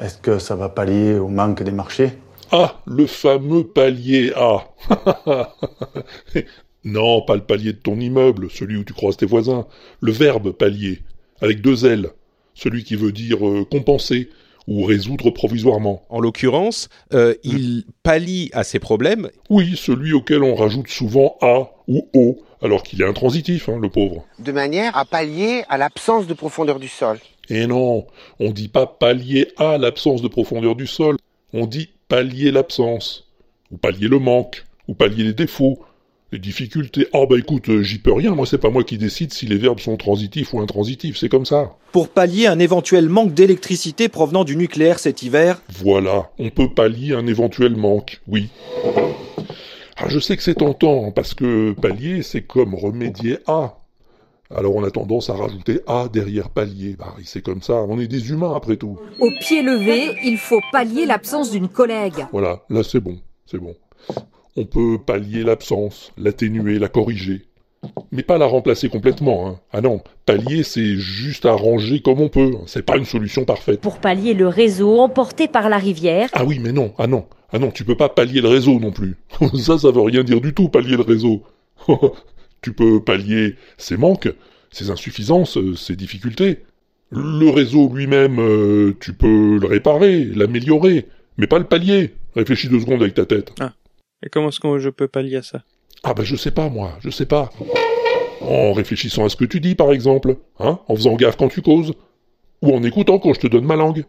Est-ce 0.00 0.18
que 0.18 0.38
ça 0.38 0.56
va 0.56 0.68
pallier 0.68 1.18
au 1.18 1.28
manque 1.28 1.62
des 1.62 1.72
marchés? 1.72 2.12
Ah, 2.50 2.80
le 2.86 3.06
fameux 3.06 3.64
palier 3.64 4.32
A. 4.34 4.64
non, 6.84 7.22
pas 7.22 7.36
le 7.36 7.42
palier 7.42 7.72
de 7.74 7.78
ton 7.78 8.00
immeuble, 8.00 8.50
celui 8.50 8.76
où 8.76 8.84
tu 8.84 8.94
croises 8.94 9.18
tes 9.18 9.26
voisins. 9.26 9.66
Le 10.00 10.12
verbe 10.12 10.52
palier, 10.52 11.00
avec 11.42 11.60
deux 11.60 11.84
L. 11.84 12.10
Celui 12.54 12.84
qui 12.84 12.96
veut 12.96 13.12
dire 13.12 13.46
euh, 13.46 13.66
compenser 13.70 14.30
ou 14.66 14.84
résoudre 14.84 15.30
provisoirement. 15.30 16.02
En 16.08 16.20
l'occurrence, 16.20 16.88
euh, 17.12 17.34
il 17.42 17.84
pallie 18.02 18.50
à 18.52 18.64
ces 18.64 18.78
problèmes. 18.78 19.30
Oui, 19.50 19.74
celui 19.76 20.12
auquel 20.12 20.42
on 20.42 20.54
rajoute 20.54 20.88
souvent 20.88 21.36
A 21.40 21.70
ou 21.86 22.08
O, 22.14 22.38
alors 22.62 22.82
qu'il 22.82 23.00
est 23.02 23.06
intransitif, 23.06 23.68
hein, 23.68 23.78
le 23.80 23.88
pauvre. 23.88 24.26
De 24.38 24.52
manière 24.52 24.96
à 24.96 25.04
pallier 25.04 25.64
à 25.68 25.78
l'absence 25.78 26.26
de 26.26 26.34
profondeur 26.34 26.78
du 26.78 26.88
sol. 26.88 27.18
Et 27.50 27.66
non, 27.66 28.06
on 28.40 28.50
dit 28.50 28.68
pas 28.68 28.86
pallier 28.86 29.48
à 29.56 29.78
l'absence 29.78 30.20
de 30.20 30.28
profondeur 30.28 30.76
du 30.76 30.86
sol, 30.86 31.16
on 31.52 31.66
dit 31.66 31.88
pallier 32.08 32.50
l'absence, 32.50 33.26
ou 33.70 33.78
pallier 33.78 34.08
le 34.08 34.18
manque, 34.18 34.64
ou 34.86 34.94
pallier 34.94 35.24
les 35.24 35.32
défauts, 35.32 35.78
les 36.30 36.38
difficultés. 36.38 37.06
Ah 37.14 37.24
bah 37.28 37.36
écoute, 37.38 37.70
euh, 37.70 37.82
j'y 37.82 37.98
peux 37.98 38.12
rien, 38.12 38.34
moi 38.34 38.44
c'est 38.44 38.58
pas 38.58 38.68
moi 38.68 38.84
qui 38.84 38.98
décide 38.98 39.32
si 39.32 39.46
les 39.46 39.56
verbes 39.56 39.80
sont 39.80 39.96
transitifs 39.96 40.52
ou 40.52 40.60
intransitifs, 40.60 41.16
c'est 41.16 41.30
comme 41.30 41.46
ça. 41.46 41.76
Pour 41.92 42.10
pallier 42.10 42.46
un 42.46 42.58
éventuel 42.58 43.08
manque 43.08 43.32
d'électricité 43.32 44.08
provenant 44.08 44.44
du 44.44 44.54
nucléaire 44.54 44.98
cet 44.98 45.22
hiver. 45.22 45.62
Voilà, 45.70 46.30
on 46.38 46.50
peut 46.50 46.68
pallier 46.68 47.14
un 47.14 47.26
éventuel 47.26 47.76
manque, 47.76 48.20
oui. 48.28 48.48
Ah 49.96 50.08
je 50.08 50.18
sais 50.18 50.36
que 50.36 50.42
c'est 50.42 50.56
tentant, 50.56 51.12
parce 51.12 51.32
que 51.32 51.72
pallier 51.72 52.22
c'est 52.22 52.42
comme 52.42 52.74
remédier 52.74 53.38
à. 53.46 53.78
Alors 54.54 54.74
on 54.76 54.82
a 54.82 54.90
tendance 54.90 55.28
à 55.28 55.34
rajouter 55.34 55.80
A 55.86 56.08
derrière 56.10 56.48
palier. 56.48 56.96
Bah, 56.98 57.14
c'est 57.22 57.42
comme 57.42 57.60
ça, 57.60 57.74
on 57.74 58.00
est 58.00 58.06
des 58.06 58.30
humains 58.30 58.54
après 58.54 58.76
tout. 58.76 58.98
Au 59.20 59.30
pied 59.40 59.62
levé, 59.62 60.16
il 60.24 60.38
faut 60.38 60.60
pallier 60.72 61.04
l'absence 61.04 61.50
d'une 61.50 61.68
collègue. 61.68 62.26
Voilà, 62.32 62.62
là 62.70 62.82
c'est 62.82 63.00
bon, 63.00 63.18
c'est 63.44 63.58
bon. 63.58 63.76
On 64.56 64.64
peut 64.64 64.98
pallier 65.04 65.44
l'absence, 65.44 66.12
l'atténuer, 66.16 66.78
la 66.78 66.88
corriger. 66.88 67.42
Mais 68.10 68.22
pas 68.22 68.38
la 68.38 68.46
remplacer 68.46 68.88
complètement. 68.88 69.46
Hein. 69.46 69.60
Ah 69.70 69.82
non, 69.82 70.00
pallier 70.24 70.62
c'est 70.62 70.96
juste 70.96 71.44
arranger 71.44 72.00
comme 72.00 72.20
on 72.20 72.30
peut. 72.30 72.52
C'est 72.66 72.82
pas 72.82 72.96
une 72.96 73.04
solution 73.04 73.44
parfaite. 73.44 73.82
Pour 73.82 73.98
pallier 73.98 74.32
le 74.32 74.48
réseau 74.48 74.98
emporté 75.00 75.46
par 75.46 75.68
la 75.68 75.76
rivière. 75.76 76.30
Ah 76.32 76.44
oui, 76.44 76.58
mais 76.58 76.72
non, 76.72 76.94
ah 76.96 77.06
non, 77.06 77.26
ah 77.52 77.58
non, 77.58 77.70
tu 77.70 77.84
peux 77.84 77.96
pas 77.96 78.08
pallier 78.08 78.40
le 78.40 78.48
réseau 78.48 78.80
non 78.80 78.92
plus. 78.92 79.16
ça, 79.58 79.78
ça 79.78 79.90
veut 79.90 80.00
rien 80.00 80.24
dire 80.24 80.40
du 80.40 80.54
tout, 80.54 80.70
pallier 80.70 80.96
le 80.96 81.02
réseau. 81.02 81.42
tu 82.62 82.72
peux 82.72 83.02
pallier 83.02 83.56
ses 83.76 83.96
manques, 83.96 84.32
ses 84.70 84.90
insuffisances, 84.90 85.58
ses 85.76 85.96
difficultés. 85.96 86.64
Le 87.10 87.48
réseau 87.48 87.90
lui-même, 87.94 88.38
euh, 88.38 88.94
tu 89.00 89.14
peux 89.14 89.58
le 89.58 89.66
réparer, 89.66 90.24
l'améliorer, 90.24 91.06
mais 91.38 91.46
pas 91.46 91.58
le 91.58 91.64
pallier. 91.64 92.14
Réfléchis 92.34 92.68
deux 92.68 92.80
secondes 92.80 93.02
avec 93.02 93.14
ta 93.14 93.24
tête. 93.24 93.52
Ah. 93.60 93.72
Et 94.24 94.28
comment 94.28 94.48
est-ce 94.48 94.60
que 94.60 94.78
je 94.78 94.90
peux 94.90 95.08
pallier 95.08 95.36
à 95.36 95.42
ça? 95.42 95.62
Ah 96.02 96.14
ben 96.14 96.24
je 96.24 96.36
sais 96.36 96.50
pas 96.50 96.68
moi, 96.68 96.98
je 97.00 97.10
sais 97.10 97.26
pas. 97.26 97.50
En 98.40 98.72
réfléchissant 98.72 99.24
à 99.24 99.28
ce 99.28 99.36
que 99.36 99.44
tu 99.44 99.60
dis 99.60 99.74
par 99.74 99.92
exemple, 99.92 100.36
hein, 100.58 100.78
en 100.86 100.94
faisant 100.94 101.16
gaffe 101.16 101.36
quand 101.36 101.48
tu 101.48 101.62
causes, 101.62 101.92
ou 102.62 102.74
en 102.74 102.82
écoutant 102.82 103.18
quand 103.18 103.34
je 103.34 103.40
te 103.40 103.46
donne 103.46 103.64
ma 103.64 103.76
langue. 103.76 104.04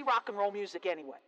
Rock 0.00 0.28
and 0.28 0.38
roll 0.38 0.50
music 0.50 0.86
anyway? 0.86 1.18